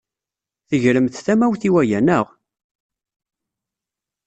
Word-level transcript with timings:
Tegremt 0.69 1.15
tamawt 1.25 1.61
i 1.67 1.69
waya, 1.73 1.99
naɣ? 2.01 2.27